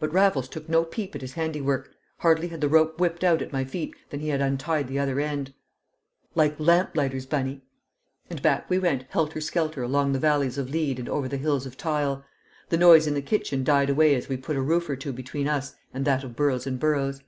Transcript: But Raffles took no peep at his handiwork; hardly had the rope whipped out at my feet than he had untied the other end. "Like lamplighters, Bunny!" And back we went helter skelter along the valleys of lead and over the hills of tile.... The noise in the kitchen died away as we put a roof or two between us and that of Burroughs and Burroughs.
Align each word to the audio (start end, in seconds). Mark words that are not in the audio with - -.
But 0.00 0.12
Raffles 0.12 0.48
took 0.48 0.68
no 0.68 0.82
peep 0.82 1.14
at 1.14 1.20
his 1.20 1.34
handiwork; 1.34 1.94
hardly 2.16 2.48
had 2.48 2.60
the 2.60 2.68
rope 2.68 2.98
whipped 2.98 3.22
out 3.22 3.40
at 3.40 3.52
my 3.52 3.64
feet 3.64 3.94
than 4.08 4.18
he 4.18 4.30
had 4.30 4.40
untied 4.40 4.88
the 4.88 4.98
other 4.98 5.20
end. 5.20 5.54
"Like 6.34 6.58
lamplighters, 6.58 7.26
Bunny!" 7.26 7.62
And 8.28 8.42
back 8.42 8.68
we 8.68 8.80
went 8.80 9.04
helter 9.10 9.40
skelter 9.40 9.84
along 9.84 10.14
the 10.14 10.18
valleys 10.18 10.58
of 10.58 10.68
lead 10.70 10.98
and 10.98 11.08
over 11.08 11.28
the 11.28 11.36
hills 11.36 11.64
of 11.64 11.76
tile.... 11.76 12.24
The 12.70 12.78
noise 12.78 13.06
in 13.06 13.14
the 13.14 13.22
kitchen 13.22 13.62
died 13.62 13.88
away 13.88 14.16
as 14.16 14.28
we 14.28 14.36
put 14.36 14.56
a 14.56 14.60
roof 14.62 14.88
or 14.88 14.96
two 14.96 15.12
between 15.12 15.46
us 15.46 15.76
and 15.94 16.04
that 16.06 16.24
of 16.24 16.34
Burroughs 16.34 16.66
and 16.66 16.80
Burroughs. 16.80 17.22